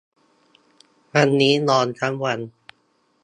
[1.13, 2.39] วันนี้นอนทั้งวัน